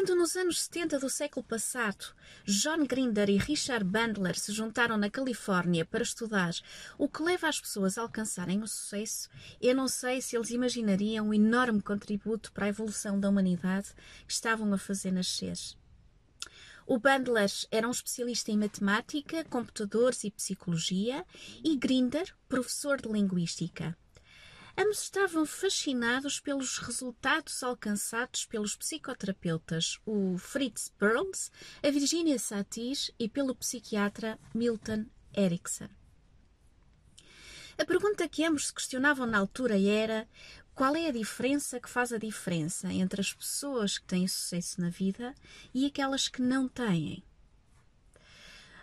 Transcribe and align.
Quando 0.00 0.14
nos 0.14 0.34
anos 0.34 0.62
70 0.62 0.98
do 0.98 1.10
século 1.10 1.44
passado, 1.44 2.06
John 2.46 2.86
Grinder 2.86 3.28
e 3.28 3.36
Richard 3.36 3.84
Bandler 3.84 4.34
se 4.38 4.50
juntaram 4.50 4.96
na 4.96 5.10
Califórnia 5.10 5.84
para 5.84 6.02
estudar 6.02 6.54
o 6.96 7.06
que 7.06 7.22
leva 7.22 7.46
as 7.46 7.60
pessoas 7.60 7.98
a 7.98 8.00
alcançarem 8.00 8.62
o 8.62 8.66
sucesso, 8.66 9.28
eu 9.60 9.74
não 9.74 9.86
sei 9.86 10.22
se 10.22 10.34
eles 10.34 10.48
imaginariam 10.48 11.28
o 11.28 11.34
enorme 11.34 11.82
contributo 11.82 12.50
para 12.50 12.64
a 12.64 12.68
evolução 12.70 13.20
da 13.20 13.28
humanidade 13.28 13.88
que 14.26 14.32
estavam 14.32 14.72
a 14.72 14.78
fazer 14.78 15.10
nascer. 15.10 15.58
O 16.86 16.98
Bandler 16.98 17.50
era 17.70 17.86
um 17.86 17.90
especialista 17.90 18.50
em 18.50 18.56
matemática, 18.56 19.44
computadores 19.44 20.24
e 20.24 20.30
psicologia, 20.30 21.26
e 21.62 21.76
Grinder, 21.76 22.34
professor 22.48 23.02
de 23.02 23.12
linguística. 23.12 23.94
Ambos 24.82 25.02
estavam 25.02 25.44
fascinados 25.44 26.40
pelos 26.40 26.78
resultados 26.78 27.62
alcançados 27.62 28.46
pelos 28.46 28.74
psicoterapeutas, 28.74 30.00
o 30.06 30.38
Fritz 30.38 30.90
Perls, 30.98 31.50
a 31.82 31.90
Virginia 31.90 32.38
Satir 32.38 32.96
e 33.18 33.28
pelo 33.28 33.54
psiquiatra 33.54 34.38
Milton 34.54 35.04
Erickson. 35.36 35.90
A 37.76 37.84
pergunta 37.84 38.26
que 38.26 38.42
ambos 38.42 38.68
se 38.68 38.72
questionavam 38.72 39.26
na 39.26 39.36
altura 39.36 39.78
era 39.78 40.26
qual 40.74 40.96
é 40.96 41.08
a 41.08 41.12
diferença 41.12 41.78
que 41.78 41.90
faz 41.90 42.10
a 42.10 42.16
diferença 42.16 42.90
entre 42.90 43.20
as 43.20 43.34
pessoas 43.34 43.98
que 43.98 44.06
têm 44.06 44.26
sucesso 44.26 44.80
na 44.80 44.88
vida 44.88 45.34
e 45.74 45.84
aquelas 45.84 46.26
que 46.26 46.40
não 46.40 46.66
têm? 46.66 47.22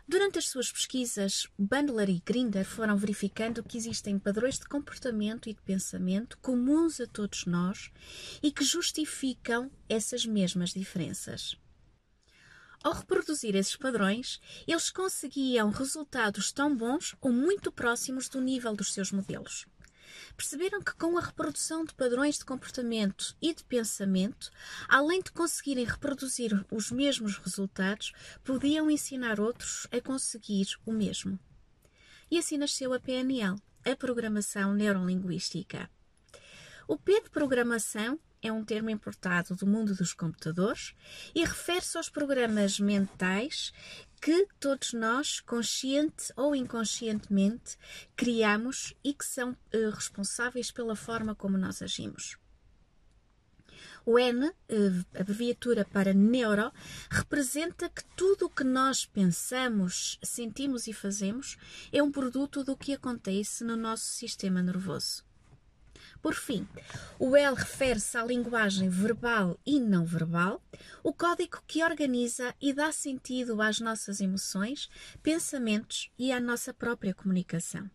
Durante 0.10 0.40
as 0.40 0.48
suas 0.48 0.72
pesquisas, 0.72 1.48
Bandler 1.60 2.10
e 2.10 2.22
Grinder 2.26 2.64
foram 2.64 2.96
verificando 2.96 3.62
que 3.62 3.78
existem 3.78 4.18
padrões 4.18 4.58
de 4.58 4.66
comportamento 4.66 5.50
e 5.50 5.54
de 5.54 5.62
pensamento 5.62 6.38
comuns 6.38 7.02
a 7.02 7.06
todos 7.06 7.46
nós 7.46 7.92
e 8.42 8.50
que 8.50 8.64
justificam 8.64 9.70
essas 9.90 10.26
mesmas 10.26 10.70
diferenças. 10.70 11.58
Ao 12.82 12.94
reproduzir 12.94 13.54
esses 13.54 13.76
padrões, 13.76 14.40
eles 14.66 14.90
conseguiam 14.90 15.72
resultados 15.72 16.54
tão 16.54 16.74
bons 16.74 17.14
ou 17.20 17.34
muito 17.34 17.70
próximos 17.70 18.30
do 18.30 18.40
nível 18.40 18.74
dos 18.74 18.94
seus 18.94 19.12
modelos 19.12 19.66
perceberam 20.36 20.82
que 20.82 20.94
com 20.96 21.18
a 21.18 21.22
reprodução 21.22 21.86
de 21.86 21.94
padrões 21.94 22.38
de 22.38 22.46
comportamento 22.46 23.36
e 23.41 23.54
de 23.54 23.63
pensamento, 23.63 24.52
além 24.88 25.22
de 25.22 25.32
conseguirem 25.32 25.86
reproduzir 25.86 26.66
os 26.72 26.91
mesmos 26.91 27.38
resultados, 27.38 28.14
podiam 28.44 28.90
ensinar 28.90 29.40
outros 29.40 29.88
a 29.91 30.02
conseguir 30.02 30.68
o 30.86 30.91
mesmo. 30.91 31.40
E 32.30 32.38
assim 32.38 32.58
nasceu 32.58 32.94
a 32.94 32.99
PNL, 32.99 33.55
a 33.86 33.96
Programação 33.96 34.74
Neurolinguística. 34.74 35.90
O 36.88 36.98
P 36.98 37.21
de 37.21 37.30
programação 37.30 38.20
é 38.41 38.52
um 38.52 38.63
termo 38.63 38.90
importado 38.90 39.55
do 39.55 39.66
mundo 39.66 39.96
dos 39.96 40.13
computadores 40.13 40.93
e 41.34 41.43
refere-se 41.43 41.98
aos 41.98 42.10
programas 42.10 42.80
mentais 42.80 43.74
que 44.21 44.48
todos 44.60 44.93
nós, 44.93 45.40
consciente 45.40 46.32
ou 46.35 46.55
inconscientemente, 46.55 47.77
criamos 48.15 48.93
e 49.04 49.13
que 49.13 49.26
são 49.26 49.52
uh, 49.52 49.90
responsáveis 49.91 50.71
pela 50.71 50.96
forma 50.96 51.35
como 51.35 51.58
nós 51.58 51.82
agimos. 51.82 52.38
O 54.05 54.18
N, 54.18 54.49
eh, 54.70 55.20
abreviatura 55.20 55.84
para 55.84 56.13
neuro, 56.13 56.71
representa 57.12 57.90
que 57.90 58.02
tudo 58.15 58.46
o 58.46 58.49
que 58.49 58.63
nós 58.63 59.05
pensamos, 59.05 60.18
sentimos 60.24 60.88
e 60.88 60.93
fazemos 60.93 61.58
é 61.91 62.02
um 62.02 62.10
produto 62.10 62.63
do 62.63 62.77
que 62.77 62.93
acontece 62.93 63.65
no 63.65 63.76
nosso 63.76 64.06
sistema 64.06 64.63
nervoso. 64.63 65.27
Por 66.22 66.34
fim, 66.34 66.68
o 67.19 67.35
L 67.35 67.56
refere-se 67.56 68.18
à 68.18 68.25
linguagem 68.25 68.90
verbal 68.90 69.59
e 69.66 69.79
não 69.79 70.06
verbal, 70.06 70.62
o 71.03 71.13
código 71.13 71.62
que 71.68 71.84
organiza 71.84 72.53
e 72.62 72.74
dá 72.74 72.91
sentido 72.91 73.62
às 73.62 73.79
nossas 73.79 74.19
emoções, 74.19 74.90
pensamentos 75.22 76.12
e 76.18 76.31
à 76.31 76.40
nossa 76.40 76.74
própria 76.74 77.13
comunicação. 77.13 77.90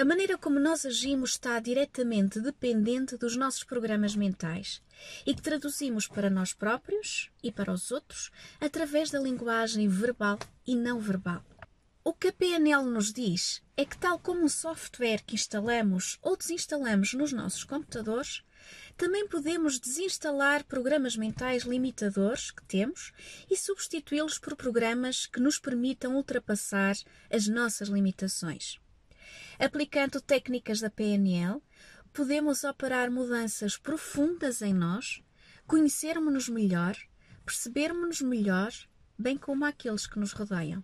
A 0.00 0.04
maneira 0.04 0.38
como 0.38 0.58
nós 0.58 0.86
agimos 0.86 1.32
está 1.32 1.60
diretamente 1.60 2.40
dependente 2.40 3.18
dos 3.18 3.36
nossos 3.36 3.64
programas 3.64 4.16
mentais 4.16 4.80
e 5.26 5.34
que 5.34 5.42
traduzimos 5.42 6.06
para 6.06 6.30
nós 6.30 6.54
próprios 6.54 7.30
e 7.42 7.52
para 7.52 7.70
os 7.70 7.90
outros 7.90 8.30
através 8.58 9.10
da 9.10 9.20
linguagem 9.20 9.86
verbal 9.88 10.38
e 10.66 10.74
não 10.74 10.98
verbal. 10.98 11.44
O 12.02 12.14
que 12.14 12.28
a 12.28 12.32
PNL 12.32 12.84
nos 12.84 13.12
diz 13.12 13.62
é 13.76 13.84
que, 13.84 13.98
tal 13.98 14.18
como 14.18 14.42
um 14.42 14.48
software 14.48 15.22
que 15.22 15.34
instalamos 15.34 16.18
ou 16.22 16.34
desinstalamos 16.34 17.12
nos 17.12 17.30
nossos 17.30 17.62
computadores, 17.62 18.42
também 18.96 19.28
podemos 19.28 19.78
desinstalar 19.78 20.64
programas 20.64 21.14
mentais 21.14 21.64
limitadores 21.64 22.50
que 22.50 22.64
temos 22.64 23.12
e 23.50 23.56
substituí-los 23.56 24.38
por 24.38 24.56
programas 24.56 25.26
que 25.26 25.40
nos 25.40 25.58
permitam 25.58 26.16
ultrapassar 26.16 26.96
as 27.30 27.46
nossas 27.46 27.88
limitações. 27.88 28.78
Aplicando 29.58 30.22
técnicas 30.22 30.80
da 30.80 30.88
PNL, 30.88 31.62
podemos 32.14 32.64
operar 32.64 33.10
mudanças 33.10 33.76
profundas 33.76 34.62
em 34.62 34.72
nós, 34.72 35.22
conhecermos-nos 35.66 36.48
melhor, 36.48 36.96
percebermos-nos 37.44 38.22
melhor, 38.22 38.72
bem 39.18 39.36
como 39.36 39.66
aqueles 39.66 40.06
que 40.06 40.18
nos 40.18 40.32
rodeiam. 40.32 40.82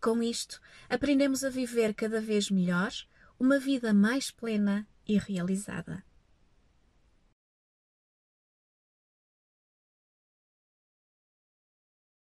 Com 0.00 0.22
isto, 0.22 0.60
aprendemos 0.88 1.42
a 1.42 1.50
viver 1.50 1.92
cada 1.92 2.20
vez 2.20 2.50
melhor, 2.50 2.92
uma 3.38 3.58
vida 3.58 3.92
mais 3.92 4.30
plena 4.30 4.86
e 5.06 5.18
realizada. 5.18 6.04